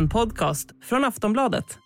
en 0.00 0.08
podcast 0.08 0.70
från 0.82 1.04
Aftonbladet. 1.04 1.78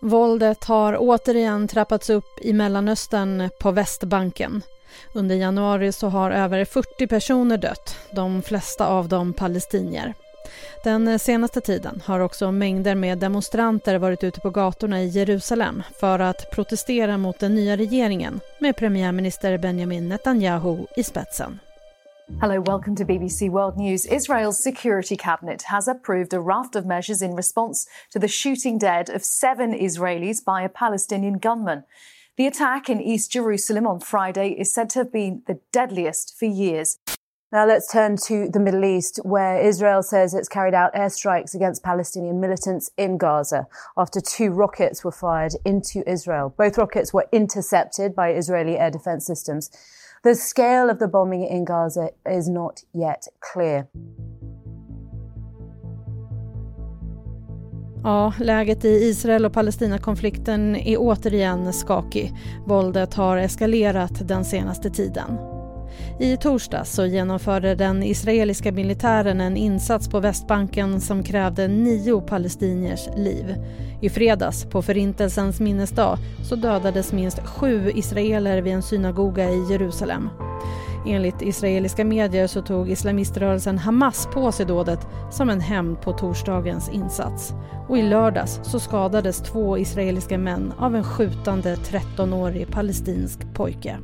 Våldet 0.00 0.64
har 0.64 0.96
återigen 0.98 1.68
trappats 1.68 2.10
upp 2.10 2.38
i 2.40 2.52
Mellanöstern 2.52 3.50
på 3.60 3.70
Västbanken. 3.70 4.62
Under 5.14 5.34
januari 5.34 5.92
så 5.92 6.08
har 6.08 6.30
över 6.30 6.64
40 6.64 7.06
personer 7.06 7.58
dött, 7.58 7.96
de 8.12 8.42
flesta 8.42 8.86
av 8.86 9.08
dem 9.08 9.32
palestinier. 9.32 10.14
Den 10.84 11.18
senaste 11.18 11.60
tiden 11.60 12.02
har 12.06 12.20
också 12.20 12.52
mängder 12.52 12.94
med 12.94 13.18
demonstranter 13.18 13.98
varit 13.98 14.24
ute 14.24 14.40
på 14.40 14.50
gatorna 14.50 15.02
i 15.02 15.08
Jerusalem 15.08 15.82
för 16.00 16.18
att 16.18 16.50
protestera 16.50 17.18
mot 17.18 17.38
den 17.38 17.54
nya 17.54 17.76
regeringen 17.76 18.40
med 18.58 18.76
premiärminister 18.76 19.58
Benjamin 19.58 20.08
Netanyahu 20.08 20.86
i 20.96 21.04
spetsen. 21.04 21.58
Hello, 22.40 22.60
welcome 22.60 22.94
to 22.96 23.04
BBC 23.04 23.50
World 23.50 23.76
News. 23.76 24.06
Israel's 24.06 24.62
Security 24.62 25.16
Cabinet 25.16 25.62
has 25.68 25.86
approved 25.86 26.32
a 26.32 26.40
raft 26.40 26.74
of 26.74 26.86
measures 26.86 27.22
in 27.22 27.34
response 27.34 27.86
to 28.10 28.18
the 28.18 28.28
shooting 28.28 28.78
dead 28.78 29.08
of 29.08 29.24
seven 29.24 29.72
Israelis 29.72 30.44
by 30.44 30.62
a 30.62 30.68
Palestinian 30.68 31.38
gunman. 31.38 31.84
The 32.36 32.46
attack 32.46 32.88
in 32.88 33.00
East 33.00 33.32
Jerusalem 33.32 33.86
on 33.86 34.00
Friday 34.00 34.50
is 34.58 34.72
said 34.72 34.90
to 34.90 35.00
have 35.00 35.12
been 35.12 35.42
the 35.46 35.60
deadliest 35.70 36.36
for 36.38 36.46
years. 36.46 36.98
Now 37.52 37.66
let's 37.66 37.92
turn 37.92 38.16
to 38.28 38.48
the 38.48 38.58
Middle 38.58 38.82
East, 38.82 39.20
where 39.24 39.60
Israel 39.60 40.02
says 40.02 40.32
it's 40.32 40.48
carried 40.48 40.72
out 40.72 40.94
airstrikes 40.94 41.54
against 41.54 41.82
Palestinian 41.82 42.40
militants 42.40 42.90
in 42.96 43.18
Gaza 43.18 43.66
after 43.94 44.22
two 44.22 44.52
rockets 44.52 45.04
were 45.04 45.12
fired 45.12 45.52
into 45.62 46.02
Israel. 46.10 46.54
Both 46.56 46.78
rockets 46.78 47.12
were 47.12 47.28
intercepted 47.30 48.14
by 48.16 48.32
Israeli 48.32 48.78
air 48.78 48.90
defense 48.90 49.26
systems. 49.26 49.70
The 50.24 50.34
scale 50.34 50.90
of 50.92 50.98
the 50.98 51.08
bombing 51.08 51.48
in 51.48 51.64
Gaza 51.64 52.08
is 52.30 52.48
not 52.48 52.80
yet 52.94 53.28
clear. 53.52 53.86
Ja, 58.02 58.32
läget 58.38 58.84
i 58.84 58.88
Israel 58.88 59.44
och 59.44 59.52
Palestinakonflikten 59.52 60.76
är 60.76 60.96
återigen 60.98 61.72
skakig. 61.72 62.32
Våldet 62.66 63.14
har 63.14 63.36
eskalerat 63.36 64.28
den 64.28 64.44
senaste 64.44 64.90
tiden. 64.90 65.51
I 66.20 66.36
torsdags 66.36 66.92
så 66.92 67.06
genomförde 67.06 67.74
den 67.74 68.02
israeliska 68.02 68.72
militären 68.72 69.40
en 69.40 69.56
insats 69.56 70.08
på 70.08 70.20
Västbanken 70.20 71.00
som 71.00 71.22
krävde 71.22 71.68
nio 71.68 72.20
palestiniers 72.20 73.08
liv. 73.16 73.54
I 74.00 74.08
fredags, 74.08 74.64
på 74.64 74.82
Förintelsens 74.82 75.60
minnesdag, 75.60 76.18
så 76.48 76.56
dödades 76.56 77.12
minst 77.12 77.38
sju 77.46 77.92
israeler 77.94 78.62
vid 78.62 78.72
en 78.72 78.82
synagoga 78.82 79.50
i 79.50 79.70
Jerusalem. 79.70 80.28
Enligt 81.06 81.42
israeliska 81.42 82.04
medier 82.04 82.46
så 82.46 82.62
tog 82.62 82.90
islamiströrelsen 82.90 83.78
Hamas 83.78 84.28
på 84.34 84.52
sig 84.52 84.66
dådet 84.66 85.06
som 85.30 85.50
en 85.50 85.60
hämnd 85.60 86.00
på 86.00 86.12
torsdagens 86.12 86.88
insats. 86.88 87.52
Och 87.88 87.98
i 87.98 88.02
lördags 88.02 88.60
så 88.62 88.80
skadades 88.80 89.42
två 89.42 89.78
israeliska 89.78 90.38
män 90.38 90.72
av 90.78 90.96
en 90.96 91.04
skjutande 91.04 91.74
13-årig 91.74 92.68
palestinsk 92.68 93.54
pojke. 93.54 93.98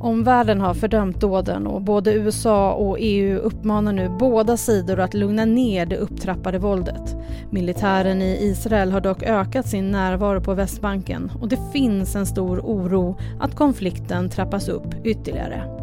Omvärlden 0.00 0.60
har 0.60 0.74
fördömt 0.74 1.20
dåden 1.20 1.66
och 1.66 1.82
både 1.82 2.12
USA 2.12 2.72
och 2.72 2.96
EU 3.00 3.38
uppmanar 3.38 3.92
nu 3.92 4.08
båda 4.08 4.56
sidor 4.56 5.00
att 5.00 5.14
lugna 5.14 5.44
ner 5.44 5.86
det 5.86 5.96
upptrappade 5.96 6.58
våldet. 6.58 7.16
Militären 7.50 8.22
i 8.22 8.38
Israel 8.40 8.92
har 8.92 9.00
dock 9.00 9.22
ökat 9.22 9.68
sin 9.68 9.90
närvaro 9.90 10.40
på 10.40 10.54
Västbanken 10.54 11.32
och 11.40 11.48
det 11.48 11.58
finns 11.72 12.16
en 12.16 12.26
stor 12.26 12.60
oro 12.60 13.18
att 13.40 13.54
konflikten 13.54 14.28
trappas 14.28 14.68
upp 14.68 14.94
ytterligare. 15.04 15.79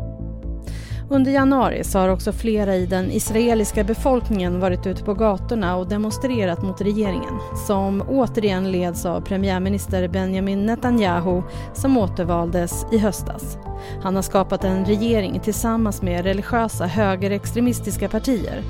Under 1.10 1.32
januari 1.32 1.84
så 1.84 2.00
har 2.00 2.10
också 2.10 2.32
flera 2.32 2.76
i 2.76 2.86
den 2.86 3.12
israeliska 3.12 3.84
befolkningen 3.84 4.60
varit 4.60 4.88
ute 4.88 5.04
på 5.04 5.14
gatorna 5.14 5.76
och 5.76 5.88
demonstrerat 5.88 6.62
mot 6.62 6.82
regeringen 6.82 7.40
som 7.68 8.04
återigen 8.08 8.72
leds 8.72 9.06
av 9.06 9.22
premiärminister 9.22 10.08
Benjamin 10.08 10.66
Netanyahu 10.66 11.42
som 11.74 11.98
återvaldes 11.98 12.86
i 12.92 12.98
höstas. 12.98 13.58
Han 14.04 14.16
har 14.16 14.22
skapat 14.22 14.64
en 14.64 14.86
regering 14.86 15.40
tillsammans 15.40 16.02
med 16.02 16.24
religiösa 16.24 16.86
högerextremistiska 16.86 18.10
partier 18.10 18.64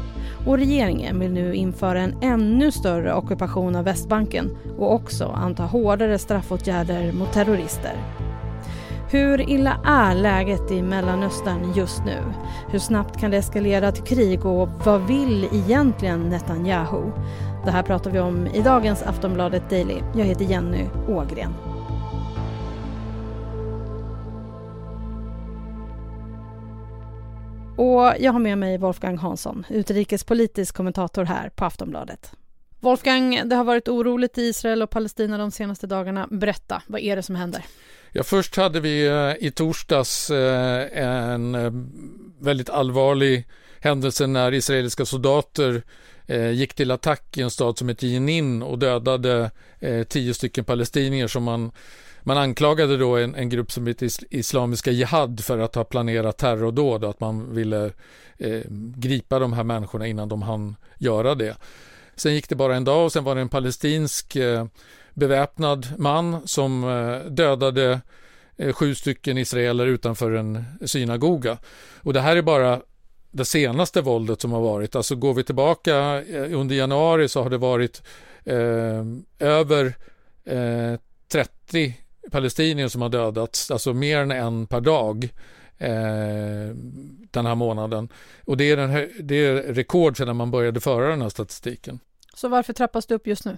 och 0.47 0.57
regeringen 0.57 1.19
vill 1.19 1.33
nu 1.33 1.55
införa 1.55 1.99
en 1.99 2.15
ännu 2.21 2.71
större 2.71 3.13
ockupation 3.13 3.75
av 3.75 3.83
Västbanken 3.83 4.57
och 4.77 4.93
också 4.93 5.25
anta 5.25 5.63
hårdare 5.63 6.19
straffåtgärder 6.19 7.11
mot 7.11 7.33
terrorister. 7.33 8.26
Hur 9.09 9.49
illa 9.49 9.79
är 9.85 10.15
läget 10.15 10.71
i 10.71 10.81
Mellanöstern 10.81 11.73
just 11.75 12.05
nu? 12.05 12.19
Hur 12.69 12.79
snabbt 12.79 13.19
kan 13.19 13.31
det 13.31 13.37
eskalera 13.37 13.91
till 13.91 14.03
krig 14.03 14.45
och 14.45 14.69
vad 14.85 15.07
vill 15.07 15.49
egentligen 15.53 16.29
Netanyahu? 16.29 17.11
Det 17.65 17.71
här 17.71 17.83
pratar 17.83 18.11
vi 18.11 18.19
om 18.19 18.47
i 18.47 18.61
dagens 18.61 19.03
Aftonbladet 19.03 19.69
Daily. 19.69 20.01
Jag 20.15 20.25
heter 20.25 20.45
Jenny 20.45 20.85
Ågren. 21.07 21.53
Och 27.77 28.13
jag 28.19 28.33
har 28.33 28.39
med 28.39 28.57
mig 28.57 28.77
Wolfgang 28.77 29.17
Hansson, 29.17 29.65
utrikespolitisk 29.69 30.75
kommentator 30.75 31.25
här 31.25 31.49
på 31.49 31.65
Aftonbladet. 31.65 32.31
Wolfgang, 32.79 33.49
det 33.49 33.55
har 33.55 33.63
varit 33.63 33.87
oroligt 33.87 34.37
i 34.37 34.41
Israel 34.41 34.81
och 34.81 34.89
Palestina 34.89 35.37
de 35.37 35.51
senaste 35.51 35.87
dagarna. 35.87 36.27
Berätta, 36.31 36.81
vad 36.87 37.01
är 37.01 37.15
det 37.15 37.23
som 37.23 37.35
händer? 37.35 37.65
Ja, 38.11 38.23
först 38.23 38.55
hade 38.55 38.79
vi 38.79 39.07
eh, 39.07 39.47
i 39.47 39.51
torsdags 39.51 40.29
eh, 40.29 41.03
en 41.03 41.55
eh, 41.55 41.71
väldigt 42.39 42.69
allvarlig 42.69 43.47
händelse 43.79 44.27
när 44.27 44.53
israeliska 44.53 45.05
soldater 45.05 45.81
gick 46.53 46.73
till 46.73 46.91
attack 46.91 47.37
i 47.37 47.41
en 47.41 47.51
stad 47.51 47.77
som 47.77 47.89
heter 47.89 48.07
Jenin 48.07 48.63
och 48.63 48.79
dödade 48.79 49.51
tio 50.07 50.33
stycken 50.33 50.65
palestinier 50.65 51.27
som 51.27 51.43
man 51.43 51.71
man 52.27 52.37
anklagade 52.37 52.97
då 52.97 53.17
en, 53.17 53.35
en 53.35 53.49
grupp 53.49 53.71
som 53.71 53.87
heter 53.87 54.09
Islamiska 54.29 54.91
Jihad 54.91 55.43
för 55.43 55.57
att 55.59 55.75
ha 55.75 55.83
planerat 55.83 56.37
terrordåd 56.37 57.03
och 57.03 57.09
att 57.09 57.19
man 57.19 57.53
ville 57.53 57.91
eh, 58.37 58.61
gripa 58.95 59.39
de 59.39 59.53
här 59.53 59.63
människorna 59.63 60.07
innan 60.07 60.29
de 60.29 60.41
hann 60.41 60.75
göra 60.97 61.35
det. 61.35 61.57
Sen 62.17 62.33
gick 62.33 62.49
det 62.49 62.55
bara 62.55 62.75
en 62.75 62.83
dag 62.83 63.05
och 63.05 63.13
sen 63.13 63.23
var 63.23 63.35
det 63.35 63.41
en 63.41 63.49
palestinsk 63.49 64.35
eh, 64.35 64.65
beväpnad 65.13 65.87
man 65.97 66.47
som 66.47 66.83
eh, 66.83 67.31
dödade 67.31 68.01
eh, 68.57 68.73
sju 68.73 68.95
stycken 68.95 69.37
israeler 69.37 69.85
utanför 69.85 70.31
en 70.31 70.63
synagoga. 70.85 71.57
Och 72.01 72.13
det 72.13 72.21
här 72.21 72.35
är 72.35 72.41
bara 72.41 72.81
det 73.31 73.45
senaste 73.45 74.01
våldet 74.01 74.41
som 74.41 74.51
har 74.51 74.61
varit. 74.61 74.95
Alltså 74.95 75.15
går 75.15 75.33
vi 75.33 75.43
tillbaka 75.43 76.21
under 76.51 76.75
januari 76.75 77.27
så 77.29 77.43
har 77.43 77.49
det 77.49 77.57
varit 77.57 78.01
eh, 78.45 79.03
över 79.39 79.95
eh, 80.45 80.99
30 81.31 81.97
palestinier 82.31 82.87
som 82.87 83.01
har 83.01 83.09
dödats, 83.09 83.71
alltså 83.71 83.93
mer 83.93 84.19
än 84.19 84.31
en 84.31 84.67
per 84.67 84.81
dag 84.81 85.23
eh, 85.77 86.75
den 87.31 87.45
här 87.45 87.55
månaden. 87.55 88.09
Och 88.45 88.57
det 88.57 88.71
är, 88.71 88.77
den, 88.77 89.09
det 89.19 89.35
är 89.35 89.53
rekord 89.73 90.17
sedan 90.17 90.35
man 90.35 90.51
började 90.51 90.79
föra 90.79 91.09
den 91.09 91.21
här 91.21 91.29
statistiken. 91.29 91.99
Så 92.37 92.47
varför 92.47 92.73
trappas 92.73 93.05
det 93.05 93.15
upp 93.15 93.27
just 93.27 93.45
nu? 93.45 93.57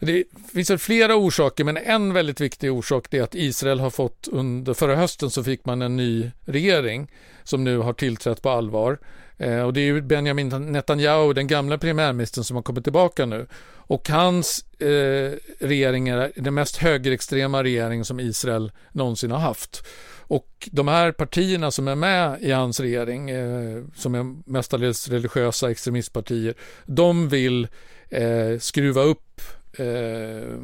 Det 0.00 0.24
finns 0.54 0.82
flera 0.82 1.16
orsaker, 1.16 1.64
men 1.64 1.76
en 1.76 2.12
väldigt 2.12 2.40
viktig 2.40 2.72
orsak 2.72 3.14
är 3.14 3.22
att 3.22 3.34
Israel 3.34 3.80
har 3.80 3.90
fått 3.90 4.28
under 4.32 4.74
förra 4.74 4.96
hösten 4.96 5.30
så 5.30 5.44
fick 5.44 5.64
man 5.64 5.82
en 5.82 5.96
ny 5.96 6.30
regering 6.44 7.10
som 7.44 7.64
nu 7.64 7.78
har 7.78 7.92
tillträtt 7.92 8.42
på 8.42 8.50
allvar. 8.50 8.98
Eh, 9.38 9.60
och 9.60 9.72
det 9.72 9.80
är 9.80 9.84
ju 9.84 10.02
Benjamin 10.02 10.48
Netanyahu, 10.48 11.32
den 11.32 11.46
gamla 11.46 11.78
premiärministern, 11.78 12.44
som 12.44 12.56
har 12.56 12.62
kommit 12.62 12.84
tillbaka 12.84 13.26
nu. 13.26 13.46
Och 13.88 14.08
hans 14.08 14.64
eh, 14.78 15.32
regering 15.60 16.08
är 16.08 16.32
den 16.36 16.54
mest 16.54 16.76
högerextrema 16.76 17.62
regering 17.62 18.04
som 18.04 18.20
Israel 18.20 18.72
någonsin 18.92 19.30
har 19.30 19.38
haft. 19.38 19.86
Och 20.28 20.68
de 20.72 20.88
här 20.88 21.12
partierna 21.12 21.70
som 21.70 21.88
är 21.88 21.94
med 21.94 22.42
i 22.42 22.52
hans 22.52 22.80
regering, 22.80 23.30
eh, 23.30 23.84
som 23.94 24.14
är 24.14 24.50
mestadels 24.50 25.08
religiösa 25.08 25.70
extremistpartier, 25.70 26.54
de 26.84 27.28
vill 27.28 27.68
eh, 28.08 28.58
skruva 28.58 29.02
upp 29.02 29.40
eh, 29.80 30.58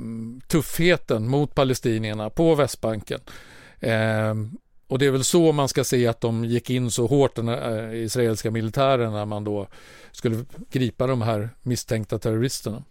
tuffheten 0.46 1.28
mot 1.28 1.54
palestinierna 1.54 2.30
på 2.30 2.54
Västbanken. 2.54 3.20
Eh, 3.80 4.34
och 4.86 4.98
det 4.98 5.06
är 5.06 5.10
väl 5.10 5.24
så 5.24 5.52
man 5.52 5.68
ska 5.68 5.84
se 5.84 6.06
att 6.06 6.20
de 6.20 6.44
gick 6.44 6.70
in 6.70 6.90
så 6.90 7.06
hårt, 7.06 7.34
den 7.34 7.48
äh, 7.48 7.94
israeliska 7.94 8.50
militären, 8.50 9.12
när 9.12 9.26
man 9.26 9.44
då 9.44 9.66
skulle 10.12 10.44
gripa 10.70 11.06
de 11.06 11.22
här 11.22 11.50
misstänkta 11.62 12.18
terroristerna. 12.18 12.84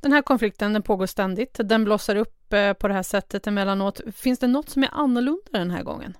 Den 0.00 0.12
här 0.12 0.22
konflikten 0.22 0.72
den 0.72 0.82
pågår 0.82 1.06
ständigt. 1.06 1.60
Den 1.64 1.84
blossar 1.84 2.16
upp 2.16 2.52
eh, 2.52 2.72
på 2.72 2.88
det 2.88 2.94
här 2.94 3.02
sättet 3.02 3.46
emellanåt. 3.46 4.00
Finns 4.14 4.38
det 4.38 4.46
något 4.46 4.68
som 4.68 4.82
är 4.82 4.90
annorlunda 4.92 5.50
den 5.52 5.70
här 5.70 5.82
gången? 5.82 6.16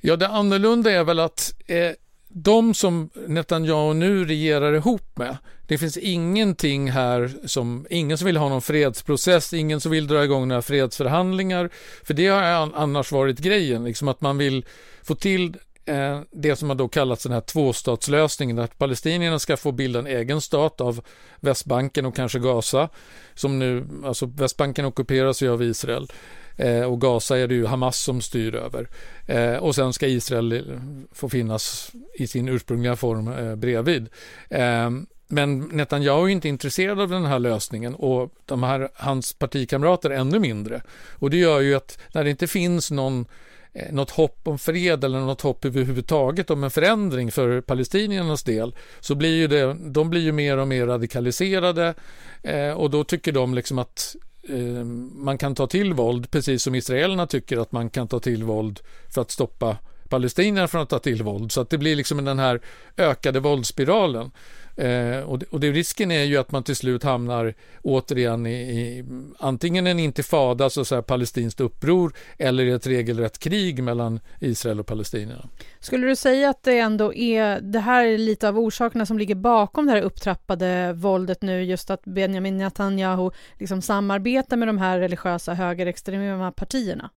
Ja, 0.00 0.16
det 0.16 0.28
annorlunda 0.28 0.90
är 0.90 1.04
väl 1.04 1.20
att 1.20 1.54
eh, 1.66 1.90
de 2.38 2.74
som 2.74 3.10
Netanyahu 3.26 3.94
nu 3.94 4.24
regerar 4.24 4.72
ihop 4.72 5.18
med, 5.18 5.36
det 5.66 5.78
finns 5.78 5.96
ingenting 5.96 6.90
här 6.90 7.34
som, 7.44 7.86
ingen 7.90 8.18
som 8.18 8.26
vill 8.26 8.36
ha 8.36 8.48
någon 8.48 8.62
fredsprocess, 8.62 9.52
ingen 9.52 9.80
som 9.80 9.92
vill 9.92 10.06
dra 10.06 10.24
igång 10.24 10.48
några 10.48 10.62
fredsförhandlingar, 10.62 11.70
för 12.04 12.14
det 12.14 12.26
har 12.26 12.42
annars 12.74 13.12
varit 13.12 13.38
grejen, 13.38 13.84
liksom 13.84 14.08
att 14.08 14.20
man 14.20 14.38
vill 14.38 14.64
få 15.02 15.14
till 15.14 15.56
eh, 15.84 16.20
det 16.30 16.56
som 16.56 16.68
har 16.68 16.76
då 16.76 16.88
kallats 16.88 17.22
den 17.22 17.32
här 17.32 17.40
tvåstatslösningen, 17.40 18.58
att 18.58 18.78
palestinierna 18.78 19.38
ska 19.38 19.56
få 19.56 19.72
bilda 19.72 19.98
en 19.98 20.06
egen 20.06 20.40
stat 20.40 20.80
av 20.80 21.04
Västbanken 21.40 22.06
och 22.06 22.16
kanske 22.16 22.38
Gaza, 22.38 22.88
som 23.34 23.58
nu, 23.58 23.86
alltså 24.04 24.26
Västbanken 24.26 24.84
ockuperas 24.84 25.42
ju 25.42 25.52
av 25.52 25.62
Israel 25.62 26.08
eh, 26.56 26.82
och 26.82 27.00
Gaza 27.00 27.38
är 27.38 27.48
det 27.48 27.54
ju 27.54 27.66
Hamas 27.66 27.98
som 27.98 28.20
styr 28.20 28.54
över. 28.54 28.88
Eh, 29.26 29.56
och 29.56 29.74
sen 29.74 29.92
ska 29.92 30.06
Israel 30.06 30.80
få 31.12 31.28
finnas 31.28 31.92
i 32.14 32.26
sin 32.26 32.48
ursprungliga 32.48 32.96
form 32.96 33.28
eh, 33.28 33.56
bredvid. 33.56 34.08
Eh, 34.50 34.90
men 35.28 35.58
Netanyahu 35.58 36.24
är 36.24 36.28
inte 36.28 36.48
intresserad 36.48 37.00
av 37.00 37.08
den 37.08 37.24
här 37.24 37.38
lösningen 37.38 37.94
och 37.94 38.32
de 38.44 38.62
här, 38.62 38.88
hans 38.94 39.32
partikamrater 39.32 40.10
ännu 40.10 40.38
mindre. 40.38 40.82
Och 41.12 41.30
det 41.30 41.36
gör 41.36 41.60
ju 41.60 41.74
att 41.74 41.98
när 42.14 42.24
det 42.24 42.30
inte 42.30 42.46
finns 42.46 42.90
någon 42.90 43.26
eh, 43.72 43.92
något 43.92 44.10
hopp 44.10 44.40
om 44.44 44.58
fred 44.58 45.04
eller 45.04 45.20
något 45.20 45.40
hopp 45.40 45.64
överhuvudtaget 45.64 46.50
om 46.50 46.64
en 46.64 46.70
förändring 46.70 47.32
för 47.32 47.60
palestiniernas 47.60 48.42
del 48.42 48.74
så 49.00 49.14
blir 49.14 49.36
ju 49.36 49.46
det, 49.46 49.76
de 49.80 50.10
blir 50.10 50.20
ju 50.20 50.32
mer 50.32 50.58
och 50.58 50.68
mer 50.68 50.86
radikaliserade 50.86 51.94
eh, 52.42 52.70
och 52.70 52.90
då 52.90 53.04
tycker 53.04 53.32
de 53.32 53.54
liksom 53.54 53.78
att 53.78 54.16
eh, 54.48 54.84
man 55.14 55.38
kan 55.38 55.54
ta 55.54 55.66
till 55.66 55.94
våld 55.94 56.30
precis 56.30 56.62
som 56.62 56.74
israelerna 56.74 57.26
tycker 57.26 57.58
att 57.58 57.72
man 57.72 57.90
kan 57.90 58.08
ta 58.08 58.20
till 58.20 58.44
våld 58.44 58.80
för 59.14 59.20
att 59.20 59.30
stoppa 59.30 59.76
palestinierna 60.08 60.68
från 60.68 60.82
att 60.82 60.88
ta 60.88 60.98
till 60.98 61.22
våld. 61.22 61.52
Så 61.52 61.60
att 61.60 61.70
det 61.70 61.78
blir 61.78 61.96
liksom 61.96 62.24
den 62.24 62.38
här 62.38 62.60
ökade 62.96 63.40
våldsspiralen. 63.40 64.30
Eh, 64.76 65.20
och, 65.20 65.38
det, 65.38 65.46
och 65.50 65.60
det, 65.60 65.72
risken 65.72 66.10
är 66.10 66.24
ju 66.24 66.36
att 66.36 66.52
man 66.52 66.62
till 66.62 66.76
slut 66.76 67.02
hamnar 67.02 67.54
återigen 67.82 68.46
i, 68.46 68.52
i 68.52 69.04
antingen 69.38 69.86
en 69.86 69.98
intifada, 69.98 70.70
så 70.70 70.80
att 70.80 70.88
säga 70.88 71.02
palestinskt 71.02 71.60
uppror, 71.60 72.12
eller 72.38 72.66
ett 72.66 72.86
regelrätt 72.86 73.38
krig 73.38 73.82
mellan 73.82 74.20
Israel 74.40 74.80
och 74.80 74.86
palestinierna. 74.86 75.48
Skulle 75.80 76.06
du 76.06 76.16
säga 76.16 76.50
att 76.50 76.62
det 76.62 76.78
ändå 76.78 77.14
är, 77.14 77.60
det 77.60 77.78
här 77.78 78.04
är 78.04 78.18
lite 78.18 78.48
av 78.48 78.58
orsakerna 78.58 79.06
som 79.06 79.18
ligger 79.18 79.34
bakom 79.34 79.86
det 79.86 79.92
här 79.92 80.02
upptrappade 80.02 80.92
våldet 80.92 81.42
nu, 81.42 81.64
just 81.64 81.90
att 81.90 82.04
Benjamin 82.04 82.56
Netanyahu 82.56 83.30
liksom 83.58 83.82
samarbetar 83.82 84.56
med 84.56 84.68
de 84.68 84.78
här 84.78 84.98
religiösa 84.98 85.54
högerextrema 85.54 86.52
partierna? 86.52 87.10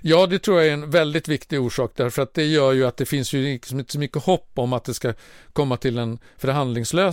Ja, 0.00 0.26
det 0.26 0.38
tror 0.38 0.58
jag 0.58 0.68
är 0.68 0.72
en 0.72 0.90
väldigt 0.90 1.28
viktig 1.28 1.60
orsak 1.60 1.92
därför 1.96 2.22
att 2.22 2.34
det 2.34 2.44
gör 2.44 2.72
ju 2.72 2.86
att 2.86 2.96
det 2.96 3.06
finns 3.06 3.32
ju 3.32 3.42
liksom 3.42 3.78
inte 3.78 3.92
så 3.92 3.98
mycket 3.98 4.22
hopp 4.22 4.50
om 4.54 4.72
att 4.72 4.84
det 4.84 4.94
ska 4.94 5.14
komma 5.52 5.76
till 5.76 5.98
en 5.98 6.18
förhandlingslösning. 6.38 7.03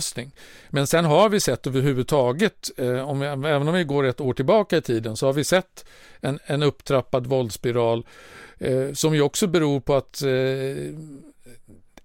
Men 0.70 0.86
sen 0.86 1.04
har 1.04 1.28
vi 1.28 1.40
sett 1.40 1.66
överhuvudtaget, 1.66 2.70
eh, 2.76 3.08
om 3.08 3.20
vi, 3.20 3.26
även 3.26 3.68
om 3.68 3.74
vi 3.74 3.84
går 3.84 4.04
ett 4.04 4.20
år 4.20 4.34
tillbaka 4.34 4.76
i 4.76 4.82
tiden, 4.82 5.16
så 5.16 5.26
har 5.26 5.32
vi 5.32 5.44
sett 5.44 5.84
en, 6.20 6.38
en 6.44 6.62
upptrappad 6.62 7.26
våldsspiral 7.26 8.06
eh, 8.58 8.92
som 8.92 9.14
ju 9.14 9.22
också 9.22 9.46
beror 9.46 9.80
på 9.80 9.94
att 9.94 10.22
eh, 10.22 10.94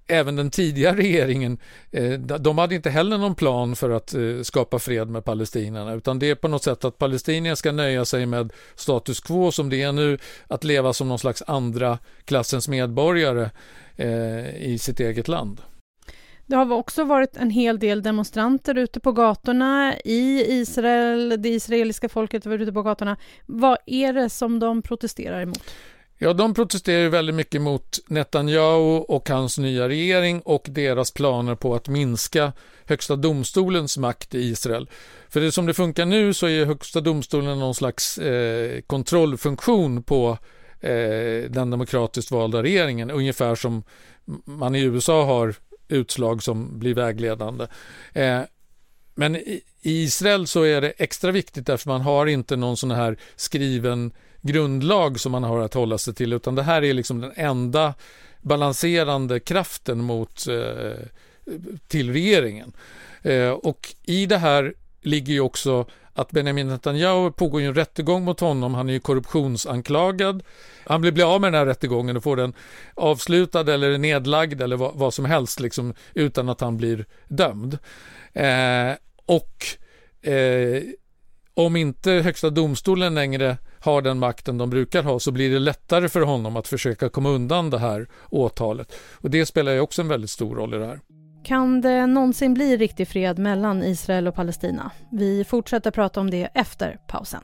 även 0.08 0.36
den 0.36 0.52
tidigare 0.52 0.96
regeringen, 0.96 1.58
eh, 1.92 2.20
de 2.20 2.58
hade 2.58 2.76
inte 2.76 2.90
heller 2.90 3.18
någon 3.18 3.36
plan 3.36 3.76
för 3.76 3.90
att 3.90 4.14
eh, 4.14 4.42
skapa 4.44 4.80
fred 4.80 5.10
med 5.10 5.26
palestinierna, 5.26 5.94
utan 5.94 6.20
det 6.20 6.30
är 6.30 6.36
på 6.36 6.48
något 6.48 6.64
sätt 6.64 6.86
att 6.86 6.98
palestinierna 6.98 7.56
ska 7.56 7.72
nöja 7.72 8.06
sig 8.06 8.26
med 8.26 8.54
status 8.76 9.20
quo 9.20 9.52
som 9.52 9.70
det 9.70 9.82
är 9.82 9.92
nu, 9.92 10.18
att 10.48 10.64
leva 10.64 10.94
som 10.94 11.08
någon 11.08 11.20
slags 11.20 11.44
andra 11.48 12.00
klassens 12.26 12.68
medborgare 12.68 13.50
eh, 13.96 14.56
i 14.56 14.78
sitt 14.82 15.00
eget 15.00 15.28
land. 15.28 15.62
Det 16.48 16.56
har 16.56 16.72
också 16.72 17.04
varit 17.04 17.38
en 17.38 17.50
hel 17.50 17.80
del 17.80 18.04
demonstranter 18.04 18.78
ute 18.78 19.00
på 19.00 19.12
gatorna 19.12 19.96
i 20.06 20.46
Israel. 20.60 21.36
Det 21.42 21.50
israeliska 21.50 22.10
folket 22.10 22.46
var 22.46 22.60
ute 22.60 22.72
på 22.72 22.82
gatorna. 22.82 23.18
Vad 23.46 23.78
är 23.86 24.14
det 24.14 24.30
som 24.30 24.60
de 24.60 24.82
protesterar 24.82 25.42
emot? 25.42 25.64
Ja, 26.18 26.34
de 26.34 26.54
protesterar 26.54 27.10
väldigt 27.10 27.36
mycket 27.36 27.62
mot 27.62 28.00
Netanyahu 28.08 29.00
och 29.00 29.30
hans 29.30 29.58
nya 29.58 29.90
regering 29.90 30.42
och 30.42 30.66
deras 30.70 31.12
planer 31.12 31.56
på 31.56 31.76
att 31.76 31.88
minska 31.88 32.54
Högsta 32.86 33.16
domstolens 33.16 33.98
makt 33.98 34.36
i 34.36 34.40
Israel. 34.40 34.90
För 35.30 35.42
det 35.42 35.52
som 35.52 35.66
det 35.66 35.74
funkar 35.74 36.06
nu 36.06 36.34
så 36.34 36.48
är 36.48 36.66
Högsta 36.66 37.02
domstolen 37.02 37.60
någon 37.60 37.76
slags 37.76 38.18
eh, 38.18 38.82
kontrollfunktion 38.82 40.04
på 40.04 40.38
eh, 40.80 41.50
den 41.50 41.70
demokratiskt 41.70 42.32
valda 42.32 42.64
regeringen, 42.64 43.12
ungefär 43.12 43.56
som 43.56 43.84
man 44.46 44.76
i 44.76 44.82
USA 44.82 45.26
har 45.26 45.56
utslag 45.90 46.44
som 46.44 46.80
blir 46.80 46.94
vägledande. 46.94 47.68
Eh, 48.14 48.42
men 49.16 49.36
i 49.36 49.64
Israel 49.82 50.48
så 50.48 50.64
är 50.64 50.82
det 50.82 50.90
extra 50.90 51.32
viktigt 51.32 51.66
därför 51.66 51.90
man 51.90 52.02
har 52.02 52.26
inte 52.26 52.56
någon 52.56 52.78
sån 52.78 52.92
här 52.92 53.18
skriven 53.36 54.12
grundlag 54.42 55.20
som 55.20 55.32
man 55.32 55.44
har 55.44 55.60
att 55.60 55.74
hålla 55.74 55.98
sig 55.98 56.14
till 56.14 56.34
utan 56.34 56.56
det 56.56 56.64
här 56.64 56.84
är 56.84 56.94
liksom 56.94 57.22
den 57.22 57.34
enda 57.36 57.94
balanserande 58.42 59.40
kraften 59.40 60.04
mot 60.04 60.48
eh, 60.48 61.06
till 61.88 62.14
regeringen. 62.14 62.74
Eh, 63.22 63.50
och 63.50 63.96
i 64.04 64.26
det 64.26 64.38
här 64.38 64.74
ligger 65.02 65.34
ju 65.34 65.40
också 65.40 65.86
att 66.18 66.32
Benjamin 66.32 66.68
Netanyahu 66.68 67.32
pågår 67.32 67.62
ju 67.62 67.68
en 67.68 67.74
rättegång 67.74 68.24
mot 68.24 68.40
honom. 68.40 68.74
Han 68.74 68.90
är 68.90 68.94
ju 68.94 69.00
korruptionsanklagad. 69.00 70.44
Han 70.86 71.02
blir, 71.02 71.12
bli 71.12 71.24
av 71.24 71.42
med 71.42 71.54
den 71.54 71.60
här 71.60 71.66
rättegången 71.66 72.18
och 72.18 72.24
får 72.24 72.36
den 72.36 72.54
avslutad 72.94 73.74
eller 73.74 73.98
nedlagd 73.98 74.62
eller 74.62 74.78
vad, 74.78 74.96
vad 74.96 75.14
som 75.14 75.26
helst 75.26 75.60
liksom, 75.60 75.94
utan 76.14 76.50
att 76.50 76.62
han 76.62 76.78
blir 76.78 77.06
dömd. 77.28 77.78
Eh, 78.34 78.92
och 79.26 79.66
eh, 80.32 80.84
om 81.54 81.76
inte 81.76 82.12
Högsta 82.12 82.50
domstolen 82.50 83.16
längre 83.16 83.58
har 83.80 84.02
den 84.02 84.20
makten 84.20 84.58
de 84.58 84.70
brukar 84.70 85.04
ha 85.04 85.20
så 85.20 85.32
blir 85.32 85.52
det 85.52 85.60
lättare 85.60 86.10
för 86.10 86.22
honom 86.22 86.56
att 86.56 86.68
försöka 86.68 87.10
komma 87.10 87.30
undan 87.30 87.70
det 87.70 87.80
här 87.80 88.08
åtalet. 88.30 88.94
Och 89.14 89.30
det 89.30 89.46
spelar 89.46 89.72
ju 89.72 89.80
också 89.80 90.02
en 90.02 90.08
väldigt 90.08 90.30
stor 90.30 90.56
roll 90.56 90.74
i 90.74 90.78
det 90.78 90.86
här. 90.86 91.00
Kan 91.48 91.82
det 91.82 92.08
någonsin 92.08 92.54
bli 92.54 92.78
riktig 92.78 93.08
fred 93.08 93.40
mellan 93.40 93.84
Israel 93.84 94.28
och 94.28 94.36
Palestina? 94.36 94.92
Vi 95.12 95.44
fortsätter 95.44 95.92
prata 95.92 96.20
om 96.20 96.30
det 96.30 96.50
efter 96.54 97.00
pausen. 97.08 97.44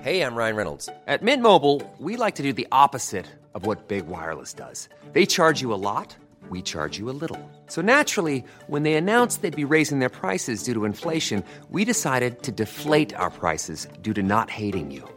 Hej, 0.00 0.16
jag 0.16 0.32
Ryan 0.32 0.56
Reynolds. 0.56 0.86
På 0.86 1.24
Mint 1.24 1.42
Mobile, 1.42 1.80
we 1.98 2.24
like 2.24 2.36
to 2.36 2.42
do 2.42 2.52
the 2.52 2.66
opposite 2.70 3.26
of 3.52 3.66
what 3.66 3.88
Big 3.88 4.04
Wireless 4.04 4.54
does. 4.54 4.88
They 5.12 5.26
charge 5.26 5.62
you 5.62 5.74
a 5.74 5.76
lot, 5.76 6.16
we 6.50 6.62
charge 6.62 7.00
you 7.00 7.10
a 7.10 7.16
little. 7.20 7.50
So 7.68 7.82
naturally, 7.82 8.44
when 8.68 8.82
they 8.82 8.94
announced 8.94 9.42
they'd 9.42 9.68
be 9.68 9.74
raising 9.74 10.00
their 10.00 10.20
prices 10.20 10.64
due 10.64 10.74
to 10.74 10.84
inflation, 10.84 11.42
we 11.70 11.84
decided 11.84 12.42
to 12.42 12.52
deflate 12.52 13.16
our 13.16 13.30
prices 13.30 13.88
due 14.02 14.14
to 14.14 14.22
not 14.22 14.50
hating 14.50 14.92
you. 14.92 15.16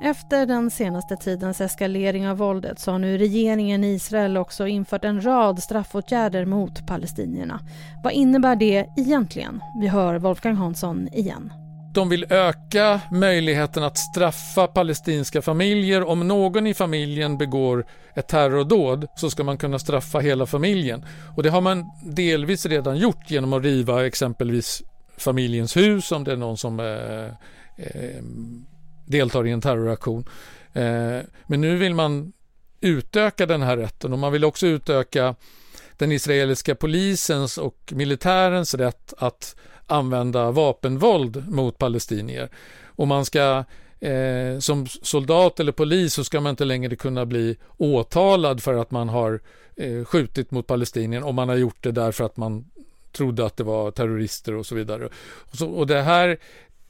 Efter 0.00 0.46
den 0.46 0.70
senaste 0.70 1.16
tidens 1.16 1.60
eskalering 1.60 2.28
av 2.28 2.36
våldet 2.36 2.78
så 2.78 2.90
har 2.90 2.98
nu 2.98 3.18
regeringen 3.18 3.84
i 3.84 3.94
Israel 3.94 4.36
också 4.36 4.66
infört 4.66 5.04
en 5.04 5.24
rad 5.24 5.62
straffåtgärder 5.62 6.44
mot 6.44 6.86
palestinierna. 6.86 7.60
Vad 8.02 8.12
innebär 8.12 8.56
det 8.56 8.86
egentligen? 8.96 9.60
Vi 9.80 9.88
hör 9.88 10.18
Wolfgang 10.18 10.56
Hansson 10.56 11.08
igen. 11.12 11.52
De 11.94 12.08
vill 12.08 12.26
öka 12.30 13.00
möjligheten 13.12 13.82
att 13.82 13.98
straffa 13.98 14.66
palestinska 14.66 15.42
familjer. 15.42 16.08
Om 16.08 16.28
någon 16.28 16.66
i 16.66 16.74
familjen 16.74 17.38
begår 17.38 17.86
ett 18.14 18.28
terrordåd 18.28 19.06
så 19.16 19.30
ska 19.30 19.44
man 19.44 19.58
kunna 19.58 19.78
straffa 19.78 20.18
hela 20.18 20.46
familjen. 20.46 21.04
Och 21.36 21.42
det 21.42 21.50
har 21.50 21.60
man 21.60 21.84
delvis 22.04 22.66
redan 22.66 22.96
gjort 22.96 23.30
genom 23.30 23.52
att 23.52 23.62
riva 23.62 24.06
exempelvis 24.06 24.82
familjens 25.16 25.76
hus 25.76 26.12
om 26.12 26.24
det 26.24 26.32
är 26.32 26.36
någon 26.36 26.56
som 26.56 26.80
eh, 26.80 27.26
eh, 27.76 28.22
deltar 29.08 29.46
i 29.46 29.50
en 29.50 29.60
terroraktion. 29.60 30.24
Eh, 30.72 31.18
men 31.46 31.60
nu 31.60 31.76
vill 31.76 31.94
man 31.94 32.32
utöka 32.80 33.46
den 33.46 33.62
här 33.62 33.76
rätten 33.76 34.12
och 34.12 34.18
man 34.18 34.32
vill 34.32 34.44
också 34.44 34.66
utöka 34.66 35.34
den 35.96 36.12
israeliska 36.12 36.74
polisens 36.74 37.58
och 37.58 37.92
militärens 37.94 38.74
rätt 38.74 39.14
att 39.18 39.56
använda 39.86 40.50
vapenvåld 40.50 41.48
mot 41.48 41.78
palestinier. 41.78 42.48
Och 42.84 43.08
man 43.08 43.24
ska 43.24 43.64
eh, 44.00 44.58
som 44.58 44.86
soldat 44.86 45.60
eller 45.60 45.72
polis 45.72 46.14
så 46.14 46.24
ska 46.24 46.40
man 46.40 46.50
inte 46.50 46.64
längre 46.64 46.96
kunna 46.96 47.26
bli 47.26 47.56
åtalad 47.76 48.62
för 48.62 48.74
att 48.74 48.90
man 48.90 49.08
har 49.08 49.40
eh, 49.76 50.04
skjutit 50.04 50.50
mot 50.50 50.66
palestinier 50.66 51.22
om 51.22 51.34
man 51.34 51.48
har 51.48 51.56
gjort 51.56 51.82
det 51.82 51.92
därför 51.92 52.24
att 52.24 52.36
man 52.36 52.64
trodde 53.12 53.46
att 53.46 53.56
det 53.56 53.64
var 53.64 53.90
terrorister 53.90 54.54
och 54.54 54.66
så 54.66 54.74
vidare. 54.74 55.08
Och, 55.50 55.56
så, 55.56 55.68
och 55.68 55.86
det 55.86 56.02
här 56.02 56.38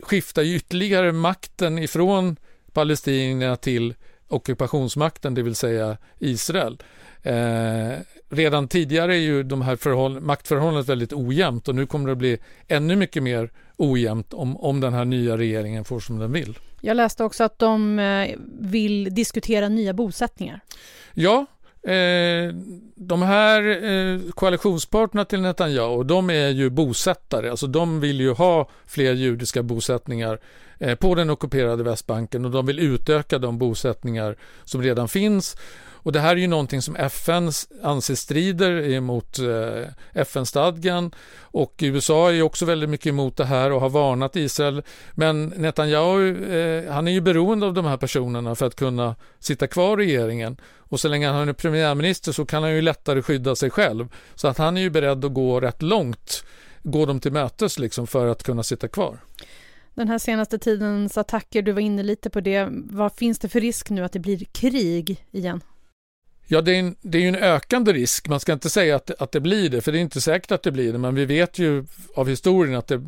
skiftar 0.02 0.42
ytterligare 0.42 1.12
makten 1.12 1.78
ifrån 1.78 2.36
palestinierna 2.72 3.56
till 3.56 3.94
ockupationsmakten, 4.28 5.34
det 5.34 5.42
vill 5.42 5.54
säga 5.54 5.96
Israel. 6.18 6.82
Eh, 7.22 7.98
redan 8.28 8.68
tidigare 8.68 9.14
är 9.14 9.20
ju 9.20 9.42
de 9.42 9.62
här 9.62 9.76
förhåll, 9.76 10.20
maktförhållandet 10.20 10.88
väldigt 10.88 11.12
ojämnt 11.12 11.68
och 11.68 11.74
nu 11.74 11.86
kommer 11.86 12.06
det 12.06 12.12
att 12.12 12.18
bli 12.18 12.38
ännu 12.68 12.96
mycket 12.96 13.22
mer 13.22 13.50
ojämnt 13.76 14.34
om, 14.34 14.56
om 14.56 14.80
den 14.80 14.94
här 14.94 15.04
nya 15.04 15.36
regeringen 15.36 15.84
får 15.84 16.00
som 16.00 16.18
den 16.18 16.32
vill. 16.32 16.58
Jag 16.80 16.96
läste 16.96 17.24
också 17.24 17.44
att 17.44 17.58
de 17.58 17.98
eh, 17.98 18.36
vill 18.60 19.14
diskutera 19.14 19.68
nya 19.68 19.92
bosättningar. 19.92 20.60
Ja, 21.14 21.46
eh, 21.82 22.54
de 22.94 23.22
här 23.22 23.84
eh, 23.84 24.20
koalitionspartnerna 24.30 25.24
till 25.24 25.40
Netanyahu, 25.40 26.04
de 26.04 26.30
är 26.30 26.48
ju 26.48 26.70
bosättare, 26.70 27.50
alltså 27.50 27.66
de 27.66 28.00
vill 28.00 28.20
ju 28.20 28.32
ha 28.32 28.68
fler 28.86 29.12
judiska 29.12 29.62
bosättningar. 29.62 30.40
Eh, 30.78 30.94
på 30.94 31.14
den 31.14 31.30
ockuperade 31.30 31.82
Västbanken 31.82 32.44
och 32.44 32.50
de 32.50 32.66
vill 32.66 32.78
utöka 32.78 33.38
de 33.38 33.58
bosättningar 33.58 34.36
som 34.64 34.82
redan 34.82 35.08
finns 35.08 35.56
och 36.08 36.12
det 36.12 36.20
här 36.20 36.30
är 36.30 36.40
ju 36.40 36.46
någonting 36.46 36.82
som 36.82 36.96
FN 36.96 37.52
anser 37.82 38.14
strider 38.14 38.90
emot 38.90 39.38
eh, 39.38 39.88
FN-stadgan 40.12 41.14
och 41.40 41.74
USA 41.78 42.32
är 42.32 42.42
också 42.42 42.64
väldigt 42.64 42.90
mycket 42.90 43.06
emot 43.06 43.36
det 43.36 43.44
här 43.44 43.72
och 43.72 43.80
har 43.80 43.88
varnat 43.88 44.36
Israel. 44.36 44.82
Men 45.12 45.46
Netanyahu, 45.46 46.44
eh, 46.54 46.92
han 46.92 47.08
är 47.08 47.12
ju 47.12 47.20
beroende 47.20 47.66
av 47.66 47.74
de 47.74 47.84
här 47.84 47.96
personerna 47.96 48.54
för 48.54 48.66
att 48.66 48.74
kunna 48.74 49.14
sitta 49.38 49.66
kvar 49.66 50.00
i 50.00 50.06
regeringen. 50.06 50.56
Och 50.76 51.00
så 51.00 51.08
länge 51.08 51.28
han 51.28 51.48
är 51.48 51.52
premiärminister 51.52 52.32
så 52.32 52.46
kan 52.46 52.62
han 52.62 52.74
ju 52.74 52.82
lättare 52.82 53.22
skydda 53.22 53.56
sig 53.56 53.70
själv. 53.70 54.08
Så 54.34 54.48
att 54.48 54.58
han 54.58 54.76
är 54.76 54.80
ju 54.80 54.90
beredd 54.90 55.24
att 55.24 55.34
gå 55.34 55.60
rätt 55.60 55.82
långt, 55.82 56.44
gå 56.82 57.06
dem 57.06 57.20
till 57.20 57.32
mötes 57.32 57.78
liksom 57.78 58.06
för 58.06 58.26
att 58.26 58.42
kunna 58.42 58.62
sitta 58.62 58.88
kvar. 58.88 59.18
Den 59.98 60.08
här 60.08 60.18
senaste 60.18 60.58
tidens 60.58 61.18
attacker, 61.18 61.62
du 61.62 61.72
var 61.72 61.80
inne 61.80 62.02
lite 62.02 62.30
på 62.30 62.40
det. 62.40 62.68
Vad 62.70 63.12
finns 63.12 63.38
det 63.38 63.48
för 63.48 63.60
risk 63.60 63.90
nu 63.90 64.04
att 64.04 64.12
det 64.12 64.18
blir 64.18 64.44
krig 64.44 65.24
igen? 65.30 65.60
Ja, 66.46 66.60
det 66.60 66.72
är, 66.76 66.78
en, 66.78 66.96
det 67.00 67.18
är 67.18 67.22
ju 67.22 67.28
en 67.28 67.34
ökande 67.34 67.92
risk. 67.92 68.28
Man 68.28 68.40
ska 68.40 68.52
inte 68.52 68.70
säga 68.70 68.96
att, 68.96 69.10
att 69.10 69.32
det 69.32 69.40
blir 69.40 69.68
det, 69.68 69.80
för 69.80 69.92
det 69.92 69.98
är 69.98 70.00
inte 70.00 70.20
säkert 70.20 70.52
att 70.52 70.62
det 70.62 70.72
blir 70.72 70.92
det. 70.92 70.98
Men 70.98 71.14
vi 71.14 71.24
vet 71.24 71.58
ju 71.58 71.84
av 72.14 72.28
historien 72.28 72.78
att 72.78 72.86
det 72.86 73.02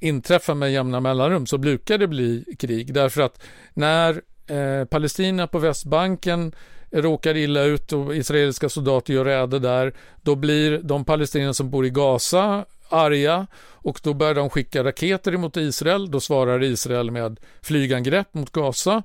inträffar 0.00 0.54
med 0.54 0.72
jämna 0.72 1.00
mellanrum 1.00 1.46
så 1.46 1.58
brukar 1.58 1.98
det 1.98 2.08
bli 2.08 2.44
krig. 2.58 2.94
Därför 2.94 3.22
att 3.22 3.42
när 3.74 4.22
eh, 4.46 4.84
Palestina 4.84 5.46
på 5.46 5.58
Västbanken 5.58 6.52
råkar 6.90 7.36
illa 7.36 7.62
ut 7.62 7.92
och 7.92 8.16
israeliska 8.16 8.68
soldater 8.68 9.14
gör 9.14 9.24
räder 9.24 9.58
där, 9.58 9.94
då 10.22 10.34
blir 10.34 10.78
de 10.78 11.04
palestinier 11.04 11.52
som 11.52 11.70
bor 11.70 11.86
i 11.86 11.90
Gaza 11.90 12.64
arga 12.88 13.46
och 13.72 14.00
då 14.02 14.14
börjar 14.14 14.34
de 14.34 14.50
skicka 14.50 14.84
raketer 14.84 15.36
mot 15.36 15.56
Israel. 15.56 16.10
Då 16.10 16.20
svarar 16.20 16.62
Israel 16.62 17.10
med 17.10 17.40
flygangrepp 17.62 18.34
mot 18.34 18.52
Gaza 18.52 19.02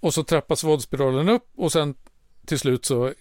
och 0.00 0.14
så 0.14 0.24
trappas 0.24 0.64
våldsspiralen 0.64 1.28
upp 1.28 1.48
och 1.56 1.72
sen 1.72 1.94
till 2.46 2.58
slut 2.58 2.84
så 2.84 3.12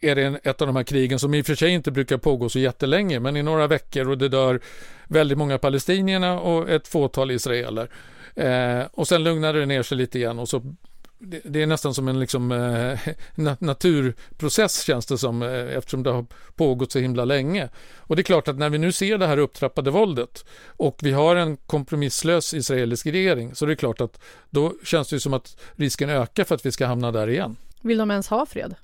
är 0.00 0.14
det 0.14 0.40
ett 0.42 0.60
av 0.60 0.66
de 0.66 0.76
här 0.76 0.82
krigen 0.82 1.18
som 1.18 1.34
i 1.34 1.42
och 1.42 1.46
för 1.46 1.54
sig 1.54 1.70
inte 1.70 1.90
brukar 1.90 2.18
pågå 2.18 2.48
så 2.48 2.58
jättelänge, 2.58 3.20
men 3.20 3.36
i 3.36 3.42
några 3.42 3.66
veckor 3.66 4.08
och 4.08 4.18
det 4.18 4.28
dör 4.28 4.60
väldigt 5.06 5.38
många 5.38 5.58
palestinierna 5.58 6.40
och 6.40 6.70
ett 6.70 6.88
fåtal 6.88 7.30
israeler. 7.30 7.90
Eh, 8.34 8.82
och 8.92 9.08
sen 9.08 9.24
lugnade 9.24 9.60
det 9.60 9.66
ner 9.66 9.82
sig 9.82 9.98
lite 9.98 10.18
igen 10.18 10.38
och 10.38 10.48
så 10.48 10.74
det, 11.18 11.40
det 11.44 11.62
är 11.62 11.66
nästan 11.66 11.94
som 11.94 12.08
en 12.08 12.20
liksom, 12.20 12.52
eh, 12.52 12.98
naturprocess 13.58 14.82
känns 14.82 15.06
det 15.06 15.18
som 15.18 15.42
eh, 15.42 15.76
eftersom 15.76 16.02
det 16.02 16.10
har 16.10 16.26
pågått 16.56 16.92
så 16.92 16.98
himla 16.98 17.24
länge. 17.24 17.68
Och 17.96 18.16
det 18.16 18.22
är 18.22 18.24
klart 18.24 18.48
att 18.48 18.58
när 18.58 18.70
vi 18.70 18.78
nu 18.78 18.92
ser 18.92 19.18
det 19.18 19.26
här 19.26 19.38
upptrappade 19.38 19.90
våldet 19.90 20.44
och 20.66 20.98
vi 21.02 21.12
har 21.12 21.36
en 21.36 21.56
kompromisslös 21.56 22.54
israelisk 22.54 23.06
regering 23.06 23.54
så 23.54 23.66
det 23.66 23.72
är 23.72 23.76
klart 23.76 24.00
att 24.00 24.20
då 24.50 24.74
känns 24.84 25.08
det 25.08 25.20
som 25.20 25.34
att 25.34 25.56
risken 25.76 26.10
ökar 26.10 26.44
för 26.44 26.54
att 26.54 26.66
vi 26.66 26.72
ska 26.72 26.86
hamna 26.86 27.12
där 27.12 27.28
igen. 27.28 27.56
Vill 27.82 27.98
de 27.98 28.10
ens 28.10 28.28
ha 28.28 28.46
fred? 28.46 28.74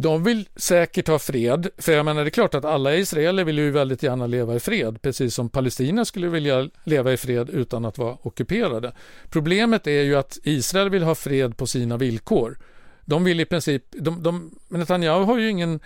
De 0.00 0.24
vill 0.24 0.48
säkert 0.56 1.08
ha 1.08 1.18
fred, 1.18 1.68
för 1.78 1.92
jag 1.92 2.04
menar 2.04 2.24
det 2.24 2.28
är 2.28 2.30
klart 2.30 2.54
att 2.54 2.64
alla 2.64 2.94
israeler 2.94 3.44
vill 3.44 3.58
ju 3.58 3.70
väldigt 3.70 4.02
gärna 4.02 4.26
leva 4.26 4.54
i 4.54 4.60
fred, 4.60 5.02
precis 5.02 5.34
som 5.34 5.48
Palestina 5.48 6.04
skulle 6.04 6.28
vilja 6.28 6.70
leva 6.84 7.12
i 7.12 7.16
fred 7.16 7.50
utan 7.50 7.84
att 7.84 7.98
vara 7.98 8.16
ockuperade. 8.22 8.92
Problemet 9.30 9.86
är 9.86 10.02
ju 10.02 10.16
att 10.16 10.38
Israel 10.42 10.90
vill 10.90 11.02
ha 11.02 11.14
fred 11.14 11.56
på 11.56 11.66
sina 11.66 11.96
villkor. 11.96 12.58
De 13.04 13.24
vill 13.24 13.40
i 13.40 13.44
princip, 13.44 13.84
de, 13.90 14.22
de, 14.22 14.58
Netanyahu 14.68 15.24
har 15.24 15.38
ju 15.38 15.50
ingen 15.50 15.80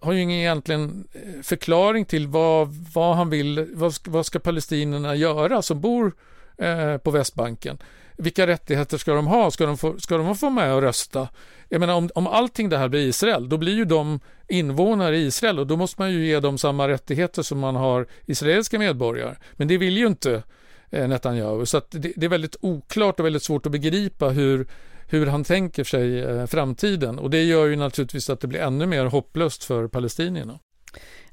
har 0.00 0.12
ju 0.12 0.20
ingen 0.20 0.38
egentligen 0.38 1.08
eh, 1.12 1.42
förklaring 1.42 2.04
till 2.04 2.26
vad, 2.26 2.68
vad 2.94 3.16
han 3.16 3.30
vill, 3.30 3.66
vad, 3.74 3.94
vad 4.06 4.26
ska 4.26 4.38
palestinierna 4.38 5.14
göra 5.14 5.62
som 5.62 5.80
bor 5.80 6.12
eh, 6.58 6.96
på 6.96 7.10
Västbanken 7.10 7.78
vilka 8.16 8.46
rättigheter 8.46 8.98
ska 8.98 9.14
de 9.14 9.26
ha? 9.26 9.50
Ska 9.50 9.66
de 9.66 9.78
få, 9.78 9.98
ska 9.98 10.16
de 10.16 10.36
få 10.36 10.50
med 10.50 10.74
och 10.74 10.82
rösta? 10.82 11.28
Jag 11.68 11.80
menar 11.80 11.94
om, 11.94 12.10
om 12.14 12.26
allting 12.26 12.68
det 12.68 12.78
här 12.78 12.88
blir 12.88 13.08
Israel, 13.08 13.48
då 13.48 13.56
blir 13.56 13.74
ju 13.74 13.84
de 13.84 14.20
invånare 14.48 15.16
i 15.16 15.26
Israel 15.26 15.58
och 15.58 15.66
då 15.66 15.76
måste 15.76 16.00
man 16.00 16.12
ju 16.12 16.26
ge 16.26 16.40
dem 16.40 16.58
samma 16.58 16.88
rättigheter 16.88 17.42
som 17.42 17.58
man 17.58 17.76
har 17.76 18.06
israeliska 18.26 18.78
medborgare. 18.78 19.36
Men 19.52 19.68
det 19.68 19.78
vill 19.78 19.98
ju 19.98 20.06
inte 20.06 20.42
eh, 20.90 21.08
Netanyahu, 21.08 21.66
så 21.66 21.80
det, 21.90 22.12
det, 22.16 22.26
är 22.26 22.28
väldigt 22.28 22.56
oklart 22.60 23.20
och 23.20 23.26
väldigt 23.26 23.42
svårt 23.42 23.66
att 23.66 23.72
begripa 23.72 24.28
hur, 24.28 24.66
hur 25.08 25.26
han 25.26 25.44
tänker 25.44 25.84
sig 25.84 26.20
eh, 26.20 26.46
framtiden 26.46 27.18
och 27.18 27.30
det 27.30 27.42
gör 27.42 27.66
ju 27.66 27.76
naturligtvis 27.76 28.30
att 28.30 28.40
det 28.40 28.46
blir 28.46 28.60
ännu 28.60 28.86
mer 28.86 29.04
hopplöst 29.04 29.64
för 29.64 29.88
palestinierna. 29.88 30.58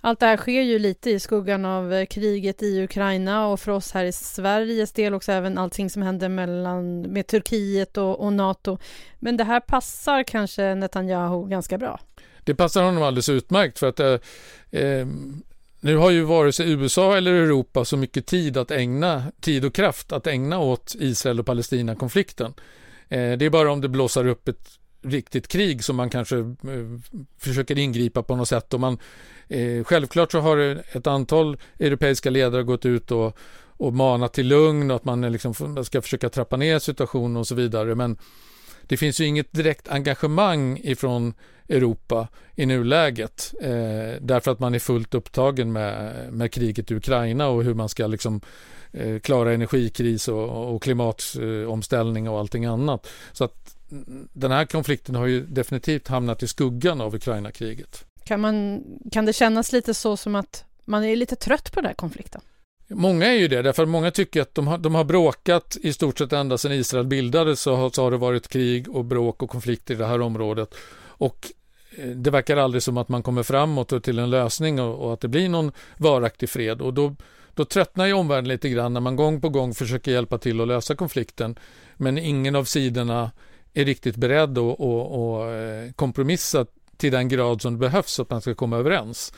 Allt 0.02 0.20
det 0.20 0.26
här 0.26 0.38
sker 0.38 0.62
ju 0.62 0.80
lite 0.80 1.10
i 1.10 1.20
skuggan 1.20 1.66
av 1.66 1.94
eh, 1.94 2.06
kriget 2.06 2.64
i 2.64 2.84
Ukraina 2.84 3.48
och 3.48 3.60
för 3.60 3.72
oss 3.72 3.92
här 3.92 4.06
i 4.06 4.12
Sveriges 4.12 4.92
del 4.92 5.14
också 5.14 5.32
även 5.32 5.58
allting 5.58 5.90
som 5.90 6.02
händer 6.02 6.30
mellan, 6.30 7.02
med 7.02 7.28
Turkiet 7.28 7.98
och, 7.98 8.20
och 8.20 8.34
Nato. 8.34 8.78
Men 9.20 9.38
det 9.38 9.44
här 9.44 9.60
passar 9.60 10.24
kanske 10.24 10.76
Netanyahu 10.76 11.50
ganska 11.50 11.78
bra? 11.78 12.00
Det 12.44 12.56
passar 12.56 12.84
honom 12.84 13.04
alldeles 13.04 13.30
utmärkt 13.30 13.80
för 13.80 13.90
att 13.90 14.00
eh, 14.00 14.14
eh 14.72 15.08
nu 15.82 15.98
har 15.98 16.12
ju 16.12 16.24
vare 16.24 16.52
sig 16.52 16.72
USA 16.72 17.18
eller 17.18 17.34
Europa 17.34 17.86
så 17.86 17.98
mycket 17.98 18.26
tid 18.26 18.58
att 18.58 18.72
ägna, 18.72 19.24
tid 19.42 19.66
och 19.66 19.76
kraft 19.76 20.12
att 20.12 20.28
ägna 20.28 20.60
åt 20.60 20.96
Israel 21.00 21.40
och 21.40 21.46
Palestina-konflikten. 21.46 22.54
Eh, 23.10 23.32
det 23.32 23.46
är 23.46 23.50
bara 23.50 23.72
om 23.72 23.82
det 23.82 23.90
blåser 23.90 24.28
upp 24.28 24.48
ett 24.48 24.79
riktigt 25.02 25.48
krig 25.48 25.84
som 25.84 25.96
man 25.96 26.10
kanske 26.10 26.38
eh, 26.38 27.16
försöker 27.38 27.78
ingripa 27.78 28.24
på 28.24 28.36
något 28.36 28.48
sätt. 28.48 28.74
Och 28.74 28.80
man, 28.80 28.98
eh, 29.48 29.84
självklart 29.84 30.32
så 30.32 30.40
har 30.40 30.58
ett 30.98 31.08
antal 31.08 31.58
europeiska 31.80 32.30
ledare 32.30 32.64
gått 32.64 32.86
ut 32.86 33.12
och, 33.12 33.38
och 33.62 33.94
manat 33.94 34.34
till 34.34 34.48
lugn 34.48 34.92
och 34.92 34.96
att 34.96 35.06
man 35.06 35.32
liksom 35.32 35.84
ska 35.84 36.02
försöka 36.02 36.30
trappa 36.30 36.58
ner 36.58 36.80
situationen 36.80 37.38
och 37.38 37.48
så 37.48 37.56
vidare. 37.56 37.96
Men 37.96 38.18
det 38.82 38.98
finns 38.98 39.22
ju 39.22 39.26
inget 39.26 39.54
direkt 39.54 39.90
engagemang 39.90 40.80
ifrån 40.84 41.34
Europa 41.70 42.28
i 42.56 42.66
nuläget 42.66 43.54
eh, 43.62 44.22
därför 44.22 44.52
att 44.52 44.60
man 44.60 44.76
är 44.76 44.80
fullt 44.80 45.14
upptagen 45.14 45.72
med, 45.72 46.34
med 46.34 46.52
kriget 46.52 46.92
i 46.92 46.96
Ukraina 46.96 47.48
och 47.48 47.64
hur 47.64 47.74
man 47.74 47.90
ska 47.90 48.08
liksom 48.08 48.42
eh, 48.92 49.20
klara 49.20 49.54
energikris 49.54 50.28
och, 50.28 50.76
och 50.76 50.84
klimatomställning 50.84 52.30
och 52.30 52.40
allting 52.40 52.66
annat. 52.66 53.08
Så 53.32 53.44
att 53.44 53.79
den 54.34 54.52
här 54.52 54.66
konflikten 54.66 55.16
har 55.16 55.26
ju 55.26 55.46
definitivt 55.46 56.08
hamnat 56.08 56.44
i 56.44 56.48
skuggan 56.48 57.02
av 57.02 57.16
Ukraina-kriget. 57.16 58.06
Kan, 58.24 58.42
man, 58.42 58.84
kan 59.12 59.26
det 59.26 59.34
kännas 59.34 59.72
lite 59.72 59.94
så 59.94 60.18
som 60.18 60.36
att 60.36 60.66
man 60.86 61.04
är 61.04 61.16
lite 61.16 61.36
trött 61.36 61.72
på 61.72 61.82
den 61.82 61.86
här 61.86 61.94
konflikten? 61.94 62.42
Många 62.88 63.26
är 63.26 63.34
ju 63.34 63.48
det, 63.48 63.62
därför 63.62 63.84
att 63.84 63.90
många 63.90 64.12
tycker 64.12 64.42
att 64.42 64.56
de 64.56 64.68
har, 64.68 64.78
de 64.78 64.96
har 64.96 65.04
bråkat 65.04 65.78
i 65.82 65.94
stort 65.94 66.18
sett 66.18 66.34
ända 66.34 66.58
sedan 66.58 66.72
Israel 66.72 67.08
bildades 67.08 67.62
så 67.62 67.76
har, 67.76 67.90
så 67.90 68.04
har 68.04 68.12
det 68.12 68.18
varit 68.18 68.48
krig 68.48 68.90
och 68.96 69.06
bråk 69.06 69.44
och 69.44 69.50
konflikter 69.50 69.94
i 69.94 69.98
det 69.98 70.06
här 70.06 70.22
området. 70.22 70.76
Och 71.02 71.52
eh, 71.98 72.08
det 72.08 72.32
verkar 72.32 72.58
aldrig 72.58 72.84
som 72.84 72.98
att 72.98 73.10
man 73.10 73.24
kommer 73.24 73.44
framåt 73.44 73.92
och 73.92 74.04
till 74.04 74.20
en 74.20 74.30
lösning 74.30 74.82
och, 74.82 75.06
och 75.06 75.14
att 75.14 75.20
det 75.20 75.28
blir 75.28 75.50
någon 75.50 75.72
varaktig 75.98 76.50
fred. 76.50 76.82
Och 76.82 76.94
då, 76.94 77.16
då 77.54 77.66
tröttnar 77.66 78.06
ju 78.06 78.14
omvärlden 78.14 78.48
lite 78.48 78.70
grann 78.70 78.94
när 78.94 79.02
man 79.02 79.16
gång 79.16 79.42
på 79.42 79.50
gång 79.50 79.74
försöker 79.74 80.12
hjälpa 80.12 80.38
till 80.38 80.62
att 80.62 80.68
lösa 80.68 80.96
konflikten. 80.96 81.60
Men 81.98 82.18
ingen 82.18 82.56
av 82.56 82.64
sidorna 82.64 83.32
är 83.82 83.86
riktigt 83.86 84.16
beredd 84.16 84.58
att, 84.58 84.80
att, 84.80 85.12
att 85.12 85.96
kompromissa 85.96 86.66
till 86.98 87.12
den 87.12 87.30
grad 87.30 87.62
som 87.62 87.74
det 87.74 87.80
behövs 87.80 88.12
så 88.12 88.22
att 88.22 88.30
man 88.30 88.42
ska 88.42 88.54
komma 88.56 88.78
överens. 88.78 89.34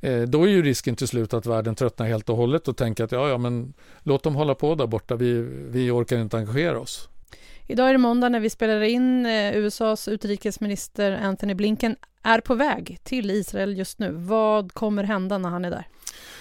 Eh, 0.00 0.22
då 0.22 0.42
är 0.42 0.48
ju 0.48 0.62
risken 0.62 0.96
till 0.96 1.08
slut 1.08 1.34
att 1.34 1.46
världen 1.46 1.74
tröttnar 1.74 2.06
helt 2.06 2.28
och 2.28 2.36
hållet 2.36 2.68
och 2.68 2.76
tänker 2.76 3.04
att 3.04 3.12
ja, 3.12 3.28
ja, 3.28 3.38
men 3.38 3.74
låt 4.02 4.22
dem 4.22 4.34
hålla 4.34 4.54
på 4.54 4.74
där 4.74 4.86
borta. 4.86 5.16
Vi, 5.16 5.32
vi 5.70 5.90
orkar 5.90 6.18
inte 6.18 6.36
engagera 6.36 6.78
oss. 6.78 7.08
Idag 7.66 7.88
är 7.88 7.92
det 7.92 7.98
måndag 7.98 8.28
när 8.28 8.40
vi 8.40 8.50
spelar 8.50 8.80
in. 8.80 9.26
Eh, 9.26 9.56
USAs 9.56 10.08
utrikesminister 10.08 11.12
Anthony 11.12 11.54
Blinken 11.54 11.96
är 12.22 12.40
på 12.40 12.54
väg 12.54 12.98
till 13.02 13.30
Israel 13.30 13.78
just 13.78 13.98
nu. 13.98 14.10
Vad 14.12 14.72
kommer 14.72 15.04
hända 15.04 15.38
när 15.38 15.48
han 15.48 15.64
är 15.64 15.70
där? 15.70 15.86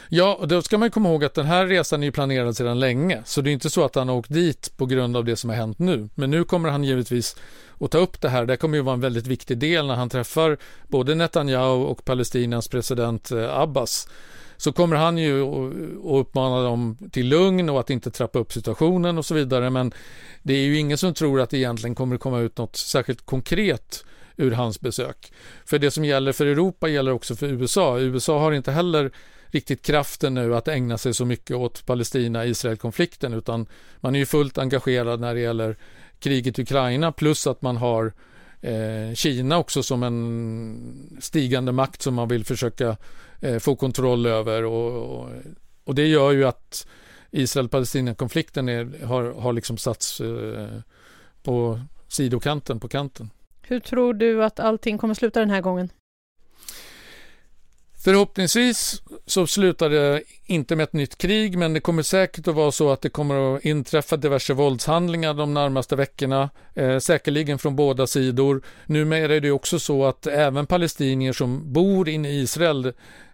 Ja, 0.10 0.36
och 0.40 0.48
då 0.48 0.62
ska 0.62 0.78
man 0.78 0.92
komma 0.92 1.10
ihåg 1.10 1.24
att 1.24 1.34
den 1.34 1.46
här 1.46 1.68
resan 1.68 2.04
är 2.04 2.12
planerad 2.12 2.58
sedan 2.58 2.80
länge, 2.80 3.22
så 3.26 3.42
det 3.42 3.50
är 3.50 3.54
inte 3.54 3.70
så 3.70 3.86
att 3.86 3.96
han 3.96 4.10
har 4.10 4.16
åkt 4.16 4.34
dit 4.34 4.74
på 4.78 4.86
grund 4.86 5.18
av 5.18 5.26
det 5.26 5.36
som 5.36 5.50
har 5.50 5.58
hänt 5.58 5.80
nu. 5.80 6.10
Men 6.16 6.32
nu 6.32 6.44
kommer 6.44 6.70
han 6.70 6.84
givetvis 6.84 7.36
att 7.80 7.92
ta 7.92 7.98
upp 7.98 8.22
det 8.22 8.30
här. 8.30 8.46
Det 8.46 8.58
kommer 8.58 8.78
ju 8.78 8.84
vara 8.84 8.94
en 8.94 9.02
väldigt 9.02 9.28
viktig 9.28 9.58
del 9.58 9.88
när 9.88 9.96
han 9.96 10.10
träffar 10.10 10.58
både 10.88 11.16
Netanyahu 11.16 11.84
och 11.84 12.06
Palestinas 12.06 12.68
president 12.68 13.32
eh, 13.32 13.60
Abbas. 13.60 14.08
Så 14.58 14.72
kommer 14.72 14.96
han 14.96 15.18
ju 15.18 15.42
att 15.42 16.22
uppmana 16.22 16.64
dem 16.64 16.98
till 17.12 17.28
lugn 17.28 17.70
och 17.70 17.80
att 17.80 17.90
inte 17.90 18.12
trappa 18.12 18.40
upp 18.40 18.54
situationen 18.54 19.18
och 19.18 19.26
så 19.26 19.34
vidare. 19.34 19.70
Men 19.70 19.92
det 20.44 20.54
är 20.54 20.66
ju 20.66 20.78
ingen 20.78 20.98
som 20.98 21.14
tror 21.14 21.42
att 21.42 21.50
det 21.50 21.58
egentligen 21.58 21.96
kommer 21.96 22.16
att 22.16 22.22
komma 22.22 22.40
ut 22.40 22.58
något 22.58 22.76
särskilt 22.76 23.26
konkret 23.26 24.06
ur 24.38 24.52
hans 24.52 24.80
besök. 24.80 25.34
För 25.66 25.80
det 25.80 25.92
som 25.92 26.06
gäller 26.06 26.32
för 26.32 26.46
Europa 26.46 26.88
gäller 26.88 27.12
också 27.12 27.36
för 27.36 27.48
USA. 27.48 28.00
USA 28.00 28.40
har 28.40 28.52
inte 28.52 28.72
heller 28.72 29.12
riktigt 29.54 29.82
kraften 29.82 30.34
nu 30.34 30.56
att 30.56 30.68
ägna 30.68 30.98
sig 30.98 31.14
så 31.14 31.26
mycket 31.26 31.58
åt 31.58 31.86
Palestina-Israel-konflikten 31.86 33.34
utan 33.34 33.66
man 34.00 34.16
är 34.16 34.20
ju 34.20 34.26
fullt 34.26 34.58
engagerad 34.58 35.20
när 35.20 35.34
det 35.34 35.40
gäller 35.40 35.78
kriget 36.20 36.60
i 36.60 36.62
Ukraina 36.62 37.12
plus 37.12 37.48
att 37.48 37.62
man 37.62 37.78
har 37.78 38.14
eh, 38.62 39.14
Kina 39.14 39.58
också 39.58 39.84
som 39.84 40.04
en 40.04 41.18
stigande 41.22 41.72
makt 41.72 42.02
som 42.02 42.14
man 42.14 42.28
vill 42.28 42.46
försöka 42.46 42.98
eh, 43.42 43.60
få 43.60 43.76
kontroll 43.76 44.26
över 44.26 44.64
och, 44.64 45.18
och, 45.18 45.30
och, 45.84 45.96
det 45.96 46.08
gör 46.08 46.32
ju 46.32 46.46
att 46.46 46.88
Israel-Palestina-konflikten 47.32 48.68
har, 49.04 49.42
har 49.42 49.54
liksom 49.54 49.78
satts 49.78 50.22
eh, 50.22 50.68
på 51.44 51.80
sidokanten, 52.08 52.80
på 52.80 52.88
kanten. 52.88 53.30
Hur 53.62 53.80
tror 53.80 54.14
du 54.14 54.44
att 54.44 54.60
allting 54.60 54.98
kommer 54.98 55.14
sluta 55.14 55.40
den 55.40 55.50
här 55.50 55.62
gången? 55.62 55.90
Förhoppningsvis 58.04 59.03
så 59.26 59.48
slutar 59.48 59.90
det 59.90 60.24
inte 60.46 60.76
med 60.76 60.84
ett 60.84 60.94
nytt 60.94 61.18
krig, 61.18 61.58
men 61.58 61.74
det 61.74 61.80
kommer 61.80 62.04
säkert 62.04 62.48
att 62.48 62.56
vara 62.56 62.72
så 62.72 62.92
att 62.92 63.02
det 63.02 63.10
kommer 63.10 63.56
att 63.56 63.66
inträffa 63.66 64.18
diverse 64.18 64.54
våldshandlingar 64.54 65.34
de 65.34 65.54
närmaste 65.54 65.96
veckorna, 65.96 66.50
eh, 66.74 66.98
säkerligen 66.98 67.60
från 67.60 67.76
båda 67.76 68.08
sidor. 68.08 68.62
Numera 68.86 69.36
är 69.36 69.40
det 69.40 69.52
också 69.52 69.80
så 69.80 70.06
att 70.06 70.28
även 70.28 70.66
palestinier 70.68 71.34
som 71.34 71.74
bor 71.74 72.10
inne 72.10 72.30
i 72.30 72.42
Israel, 72.42 72.86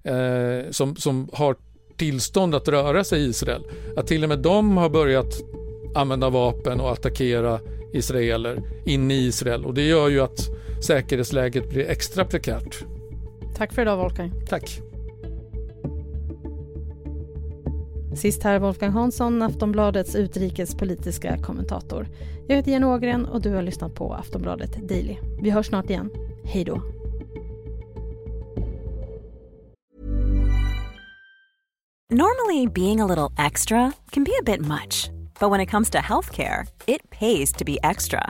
eh, 0.04 0.72
som, 0.72 0.96
som 0.96 1.30
har 1.34 1.56
tillstånd 1.98 2.56
att 2.56 2.68
röra 2.68 3.04
sig 3.04 3.22
i 3.22 3.26
Israel, 3.26 3.64
att 3.98 4.08
till 4.08 4.24
och 4.24 4.30
med 4.30 4.40
de 4.40 4.78
har 4.78 4.90
börjat 4.90 5.34
använda 5.96 6.30
vapen 6.30 6.80
och 6.80 6.92
attackera 6.92 7.60
israeler 7.94 8.62
inne 8.86 9.14
i 9.14 9.28
Israel 9.28 9.66
och 9.66 9.74
det 9.74 9.82
gör 9.82 10.10
ju 10.10 10.20
att 10.20 10.40
säkerhetsläget 10.88 11.70
blir 11.70 11.90
extra 11.90 12.26
prekärt. 12.26 12.84
Tack 13.58 13.74
för 13.74 13.82
idag 13.82 13.98
Wolfgang. 13.98 14.32
Tack. 14.50 14.89
Sist 18.16 18.44
här 18.44 18.60
Wolfgang 18.60 18.92
Hansson, 18.92 19.42
Aftonbladets 19.42 20.16
utrikespolitiska 20.16 21.38
kommentator. 21.38 22.08
Jag 22.48 22.56
heter 22.56 22.72
Jenny 22.72 22.86
Ågren 22.86 23.26
och 23.26 23.42
du 23.42 23.56
har 23.56 23.62
lyssnat 23.62 23.96
på 23.96 24.14
Aftonbladet 24.14 24.88
Daily. 24.90 25.18
Vi 25.42 25.50
hörs 25.50 25.68
snart 25.68 25.90
igen. 25.90 26.10
Hej 26.44 26.64
då. 26.64 26.82
Normally 32.12 32.68
being 32.68 33.02
a 33.02 33.06
little 33.06 33.46
extra 33.46 33.92
can 34.12 34.24
be 34.24 34.32
a 34.40 34.44
bit 34.44 34.62
much. 34.62 35.10
But 35.40 35.52
when 35.52 35.62
it 35.62 35.70
comes 35.70 35.90
to 35.90 35.98
healthcare, 35.98 36.66
it 36.86 37.10
pays 37.10 37.54
to 37.54 37.66
be 37.66 37.78
extra. 37.84 38.30